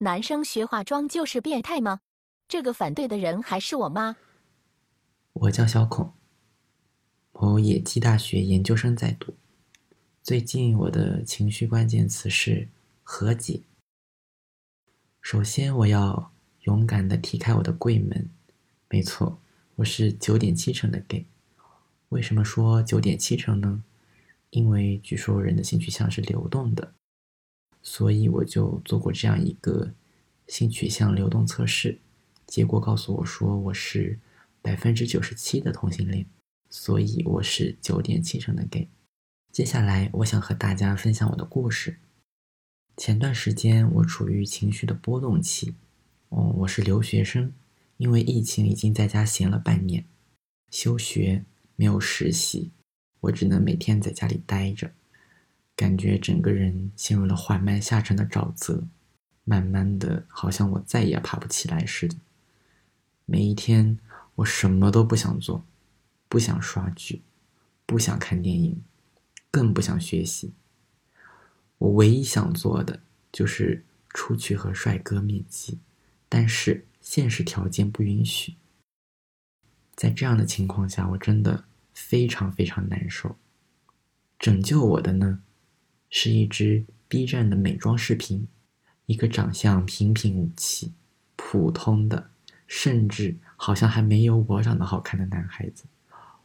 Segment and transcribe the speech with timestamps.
[0.00, 2.00] 男生学化妆就是变态吗？
[2.46, 4.16] 这个反对的人还是我妈。
[5.32, 6.12] 我叫小孔，
[7.32, 9.32] 某野鸡大学研究生在读。
[10.22, 12.68] 最近我的情绪关键词是
[13.02, 13.62] 和解。
[15.22, 16.30] 首先，我要
[16.64, 18.28] 勇敢的踢开我的柜门。
[18.90, 19.40] 没错，
[19.76, 21.24] 我是九点七成的 gay。
[22.10, 23.82] 为什么说九点七成呢？
[24.50, 26.92] 因为据说人的性取向是流动的。
[27.86, 29.94] 所以我就做过这样一个
[30.48, 32.00] 性取向流动测试，
[32.44, 34.18] 结果告诉我说我是
[34.60, 36.26] 百分之九十七的同性恋，
[36.68, 38.88] 所以我是九点七成的 gay。
[39.52, 42.00] 接下来我想和大家分享我的故事。
[42.96, 45.76] 前段时间我处于情绪的波动期，
[46.30, 47.52] 哦，我是留学生，
[47.98, 50.04] 因为疫情已经在家闲了半年，
[50.72, 51.44] 休学
[51.76, 52.72] 没有实习，
[53.20, 54.90] 我只能每天在家里待着。
[55.76, 58.84] 感觉整个人陷入了缓慢下沉的沼泽，
[59.44, 62.16] 慢慢的，好像我再也爬不起来似的。
[63.26, 63.98] 每一天，
[64.36, 65.64] 我什么都不想做，
[66.28, 67.20] 不想刷剧，
[67.84, 68.82] 不想看电影，
[69.50, 70.54] 更不想学习。
[71.76, 75.78] 我唯一想做的就是出去和帅哥面基，
[76.28, 78.54] 但是现实条件不允许。
[79.94, 83.36] 在这样的情况下，我真的非常非常难受。
[84.38, 85.42] 拯救我的呢？
[86.08, 88.48] 是一支 B 站的美妆视频，
[89.06, 90.92] 一个长相平平无奇、
[91.36, 92.30] 普通的，
[92.66, 95.84] 甚至好像还没有我长得好看的男孩子，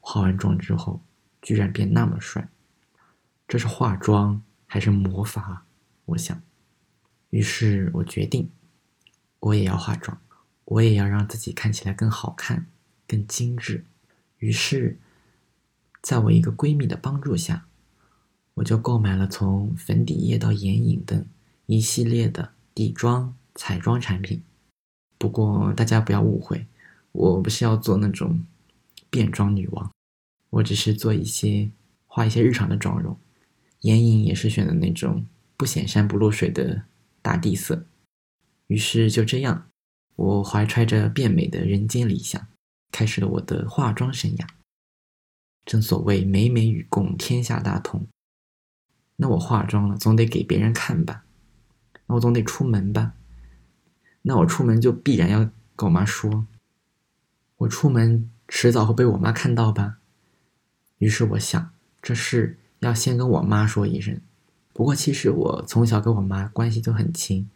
[0.00, 1.02] 化完妆之后
[1.40, 2.48] 居然变那么帅，
[3.48, 5.64] 这是化妆还是魔法？
[6.06, 6.42] 我想，
[7.30, 8.50] 于是我决定，
[9.40, 10.20] 我也要化妆，
[10.64, 12.66] 我也要让自己看起来更好看、
[13.08, 13.84] 更精致。
[14.38, 14.98] 于是，
[16.02, 17.66] 在我一个闺蜜的帮助下。
[18.54, 21.26] 我就购买了从粉底液到眼影等
[21.66, 24.42] 一系列的底妆、彩妆产品。
[25.18, 26.66] 不过大家不要误会，
[27.12, 28.44] 我不是要做那种
[29.10, 29.90] 变装女王，
[30.50, 31.70] 我只是做一些
[32.06, 33.16] 画一些日常的妆容。
[33.80, 35.26] 眼影也是选的那种
[35.56, 36.84] 不显山不露水的
[37.20, 37.86] 大地色。
[38.68, 39.68] 于是就这样，
[40.16, 42.46] 我怀揣着变美的人间理想，
[42.92, 44.46] 开始了我的化妆生涯。
[45.66, 48.06] 正所谓美美与共，天下大同。
[49.16, 51.24] 那我化妆了，总得给别人看吧？
[52.06, 53.14] 那我总得出门吧？
[54.22, 56.46] 那我出门就必然要跟我妈说，
[57.58, 59.98] 我出门迟早会被我妈看到吧？
[60.98, 61.70] 于是我想，
[62.02, 64.20] 这事要先跟我妈说一声。
[64.72, 67.48] 不过其实我从小跟我妈关系就很亲，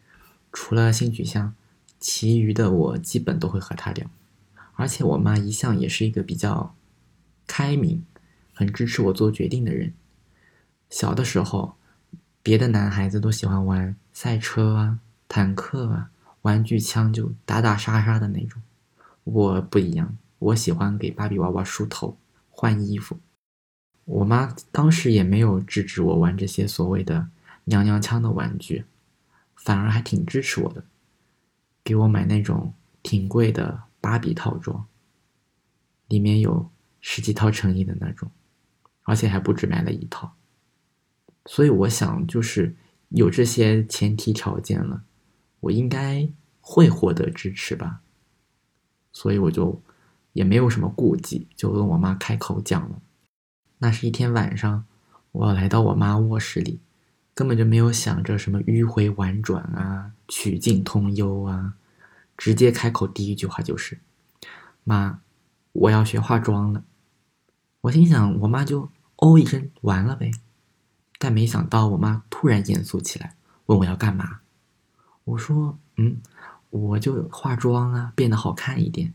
[0.53, 1.55] 除了性取向，
[1.99, 4.09] 其余的我基本都会和她聊。
[4.75, 6.75] 而且我妈一向也是一个比较
[7.49, 8.05] 开明、
[8.55, 9.93] 很支持我做决定的人。
[10.91, 11.77] 小的时候，
[12.43, 16.11] 别的男孩子都喜欢玩赛车啊、坦克啊、
[16.43, 18.61] 玩具枪，就打打杀杀的那种。
[19.25, 22.17] 我不一样，我喜欢给芭比娃娃梳头、
[22.51, 23.19] 换衣服。
[24.07, 27.29] 我妈当时也没有制止我玩这些所谓的
[27.65, 28.87] 娘娘腔的玩具，
[29.55, 30.83] 反而还挺支持我的，
[31.85, 32.73] 给我买那种
[33.03, 34.87] 挺贵的芭比套装，
[36.07, 36.71] 里面有
[37.03, 38.31] 十几套成衣的那种，
[39.03, 40.35] 而且还不止买了一套。
[41.51, 42.77] 所以我想，就是
[43.09, 45.03] 有这些前提条件了，
[45.61, 46.29] 我应该
[46.61, 48.03] 会获得支持吧。
[49.13, 49.81] 所以我就
[50.35, 53.01] 也没有什么顾忌，就跟我妈开口讲了。
[53.79, 54.85] 那是一天晚上，
[55.33, 56.81] 我来到我妈卧室里，
[57.33, 61.75] 根本就没有想着什么迂回婉转啊、曲径通幽啊，
[62.37, 63.99] 直接开口第一句话就是
[64.85, 65.21] ：“妈，
[65.73, 66.85] 我要学化妆了。”
[67.83, 70.31] 我心想，我妈就哦一声，完了呗。
[71.19, 73.35] 但没想到，我妈突然严肃起来，
[73.67, 74.41] 问我要干嘛。
[75.25, 76.23] 我说：“嗯，
[76.71, 79.13] 我就化妆啊，变得好看一点。”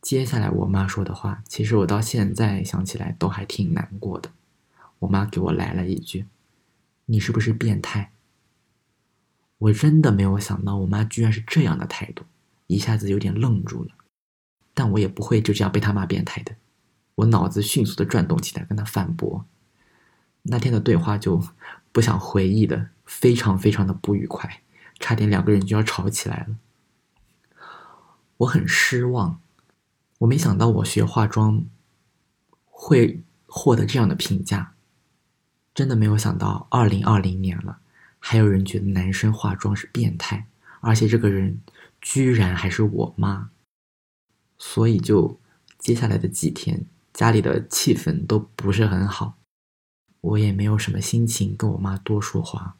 [0.00, 4.32] 接下来我妈说的话，其实我到现在想起来都还挺难过的。
[5.00, 6.26] 我妈给我来了一句
[7.06, 8.10] ：“你是不是变态？”
[9.58, 12.24] 我真的没有想到，我妈居然是这样的态度，
[12.66, 13.90] 一下子有点愣住了。
[14.74, 16.56] 但我也不会就这样被她骂变态的。
[17.14, 19.46] 我脑子迅速的转动起来，跟她反驳。
[20.42, 21.42] 那天的对话就
[21.92, 24.62] 不想回忆的，非常非常的不愉快，
[24.98, 26.56] 差点两个人就要吵起来了。
[28.38, 29.40] 我很失望，
[30.18, 31.64] 我没想到我学化妆
[32.64, 34.74] 会获得这样的评价，
[35.72, 37.78] 真的没有想到，二零二零年了，
[38.18, 40.48] 还有人觉得男生化妆是变态，
[40.80, 41.60] 而且这个人
[42.00, 43.50] 居然还是我妈。
[44.58, 45.38] 所以就
[45.78, 49.38] 接下来的几天，家里的气氛都不是很好。
[50.22, 52.76] 我也没有什么心情跟我妈多说话，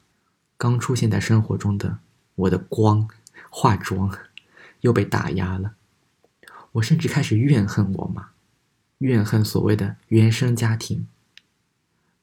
[0.57, 1.99] 刚出现在生活中的
[2.35, 3.07] 我的光
[3.49, 4.17] 化妆
[4.81, 5.75] 又被打压了。
[6.73, 8.29] 我甚至开始怨恨我妈，
[8.97, 11.05] 怨恨所谓的原生家庭，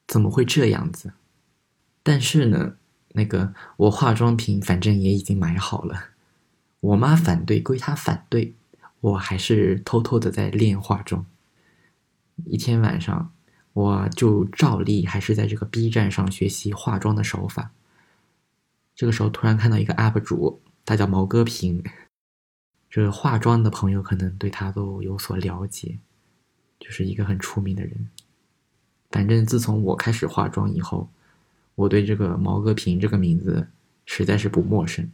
[0.07, 1.13] 怎么会这样子？
[2.03, 2.75] 但是呢，
[3.13, 6.09] 那个我化妆品反正也已经买好了，
[6.79, 8.55] 我妈反对归她反对，
[8.99, 11.25] 我还是偷偷的在练化妆。
[12.45, 13.31] 一天晚上，
[13.73, 17.71] 我就照例还是在这个 B 站上学习化妆的手法。
[18.95, 21.83] 这个时候突然看到一个 UP 主，他叫毛戈平。
[22.89, 25.99] 这化妆的朋友可能对他都有所了解，
[26.77, 28.09] 就是一个很出名的人。
[29.09, 31.09] 反正自从我开始化妆以后，
[31.75, 33.69] 我对这个毛戈平这个名字
[34.05, 35.09] 实在是不陌生。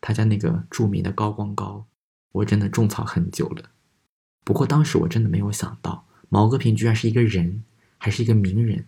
[0.00, 1.86] 他家那个著名的高光膏，
[2.32, 3.70] 我真的种草很久了。
[4.44, 7.64] 不过当时我真的没有想到，毛戈平居然是一个人，
[7.98, 8.86] 还是一个名人。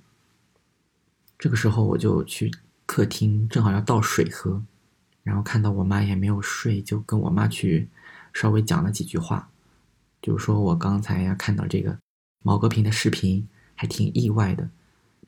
[1.38, 2.50] 这个时候我就去
[2.86, 4.62] 客厅，正好要倒水喝，
[5.22, 7.88] 然后看到我妈也没有睡，就跟我妈去。
[8.32, 9.50] 稍微讲了几句话，
[10.22, 11.98] 就是说我刚才呀看到这个
[12.44, 14.70] 毛戈平的视频，还挺意外的。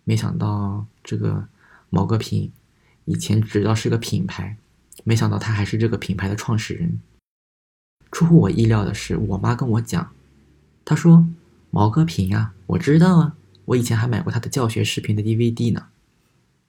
[0.04, 1.48] 没想到这个
[1.90, 2.52] 毛戈平
[3.04, 4.56] 以前只知道是个品牌，
[5.02, 7.00] 没想到他还是这个品牌的创始人。
[8.12, 10.12] 出乎我意料的是，我妈跟我讲，
[10.84, 11.26] 她说
[11.70, 15.86] 毛戈平啊，我知道啊，我以前还买过他的教学视频的 DVD 呢。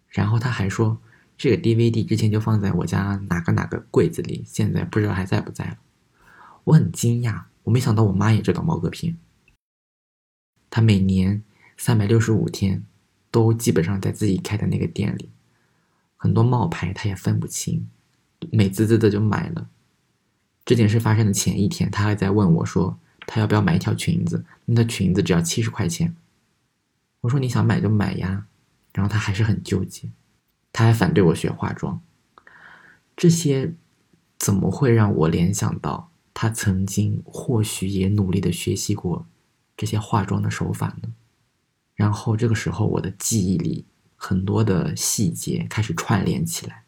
[0.10, 1.00] 然后他还说，
[1.38, 5.78] 这个 DVD 之前就放在我家哪个哪个柜子里，现在不知道还在不在了。
[6.66, 9.18] 我很惊讶，我没想到我妈也知道毛戈平。
[10.70, 11.44] 她每年
[11.78, 12.84] 三百六十五天，
[13.32, 15.30] 都基本上在自己开的那个店里，
[16.16, 17.90] 很多冒牌她也分不清，
[18.52, 19.68] 美滋滋的就买了。
[20.64, 24.46] 这件事发生的前一天，她还在问我说，她要不要买一条裙子？
[24.66, 26.16] 那裙子只要七十块钱。
[27.24, 28.46] 我说你想买就买呀，
[28.94, 30.12] 然后她还是很纠结，
[30.72, 32.00] 她还反对我学化妆。
[33.18, 33.74] 这些
[34.38, 36.12] 怎么会让我联想到？
[36.36, 39.28] 他曾经或许也努力的学习过
[39.78, 41.14] 这些化妆的手法呢，
[41.94, 43.86] 然后这个时候我的记忆里
[44.16, 46.86] 很多的细节开始串联起来。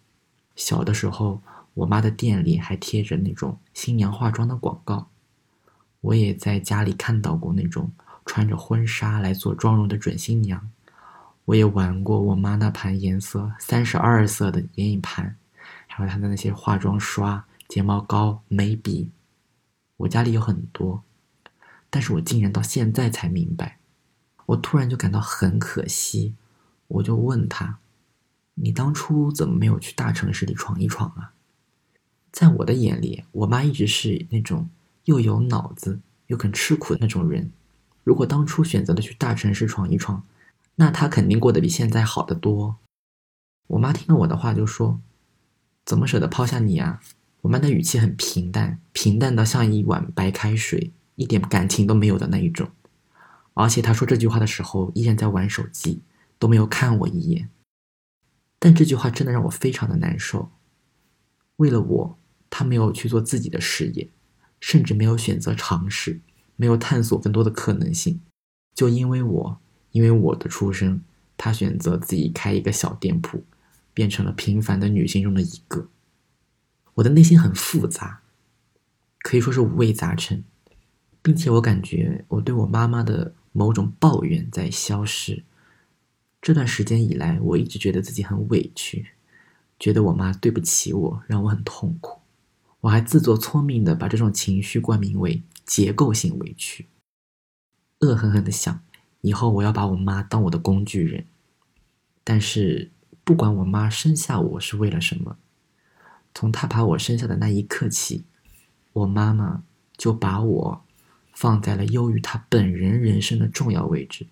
[0.56, 1.44] 小的时候，
[1.76, 5.10] 我妈的店里还贴着那种新娘化妆的广告，
[6.02, 7.92] 我也在家里看到过那种
[8.26, 10.70] 穿着婚纱来做妆容的准新娘，
[11.46, 15.38] 我也玩过我妈那盘颜色三十二色的眼影盘，
[15.88, 19.12] 还有她的那些化妆刷、睫毛膏、眉笔。
[19.98, 21.04] 我家里有很多，
[21.90, 23.78] 但是我竟然到现在才明白，
[24.48, 26.36] 我突然就感到很可惜，
[26.88, 27.80] 我就问他
[28.56, 31.32] ：“你当初怎么没有去大城市里闯一闯啊？”
[32.34, 34.70] 在我的眼里，我妈一直是那种
[35.06, 37.52] 又有脑子又肯吃苦的那种人。
[38.06, 40.24] 如果当初选择了去大城市闯一闯，
[40.76, 42.78] 那他肯定过得比现在好得多。
[43.66, 45.02] 我妈听了我的话就说
[45.84, 47.02] ：“怎么舍得抛下你啊？”
[47.42, 52.70] 我妈的语气很平淡，平淡到像一碗白开水，一点感情都没有的那一种。
[53.56, 56.04] 而且她说这句话的时候，依然在玩手机，
[56.38, 57.50] 都没有看我一眼。
[58.60, 60.52] 但这句话真的让我非常的难受。
[61.56, 62.18] 为了我，
[62.52, 64.10] 她没有去做自己的事业，
[64.60, 66.22] 甚至没有选择尝试，
[66.56, 68.22] 没有探索更多的可能性。
[68.74, 69.60] 就因为我，
[69.92, 71.02] 因为我的出生，
[71.38, 73.44] 她选择自己开一个小店铺，
[73.94, 75.88] 变成了平凡的女性中的一个。
[76.96, 78.22] 我的内心很复杂，
[79.20, 80.44] 可以说是五味杂陈，
[81.22, 85.44] 并且我感觉我对我妈妈的某种抱怨在消失。
[86.42, 89.08] 这段时间以来，我一直觉得自己很委屈，
[89.80, 92.20] 觉得我妈对不起我，让我很痛苦。
[92.82, 96.88] 我还自作聪明的把这种情绪冠名为结构性委屈，
[98.00, 98.84] 恶狠狠的想，
[99.22, 101.26] 以后我要把我妈当我的工具人。
[102.24, 102.92] 但是，
[103.24, 105.38] 不管我妈生下我是为了什么。
[106.34, 108.26] 从她把我生下的那一刻起，
[108.94, 109.64] 我妈妈
[109.98, 110.86] 就把我
[111.34, 114.28] 放在了优于她本人人生的重要位置。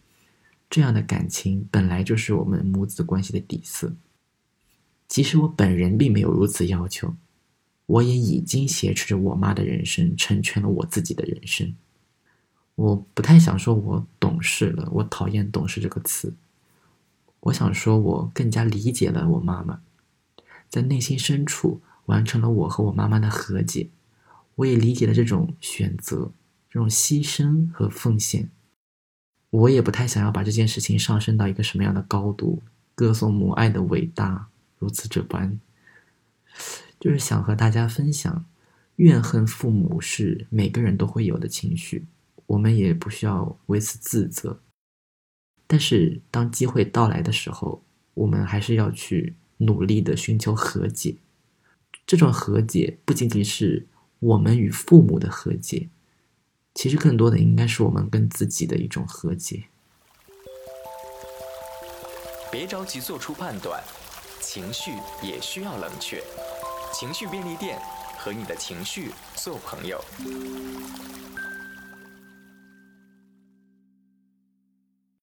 [0.70, 3.96] 这样的感情本来就是我们母子关系的底色。
[5.08, 7.16] 即使我本人并没有如此要求，
[7.86, 11.76] 我也已经挟持着我妈的人生，成全了我自己的人生。
[12.76, 16.34] 我不太想说我懂事了，我讨厌“懂事”这个词。
[17.42, 19.82] 我想说，我更加理解了我妈妈，
[20.70, 21.82] 在内心深处。
[22.08, 23.88] 完成了我和我妈妈的和解，
[24.56, 26.34] 我也理解了这种选择、
[26.70, 28.50] 这种牺牲和奉献。
[29.50, 32.62] 我也不太想要把这件事情上升到一个什么样的高度，
[32.94, 34.50] 歌颂母爱的伟大，
[34.80, 35.58] 如此这般。
[37.04, 38.46] 就是想和大家分享
[38.96, 42.06] 怨恨父母是每个人都会有的情绪
[42.46, 44.62] 我们也不需要为此自责。
[45.68, 47.84] 但是当机会到来的时候
[48.14, 51.18] 我们还是要去努力的寻求和解。
[52.08, 53.86] 这种和解不仅仅是
[54.20, 55.90] 我们与父母的和解
[56.74, 59.66] 其实更多的应该是我们跟自己的一种和解。
[62.50, 63.84] 别着急做出判断
[64.40, 64.92] 情绪
[65.22, 66.24] 也需要冷却。
[66.94, 67.82] 情绪便利店
[68.20, 70.00] 和你的情绪做朋友。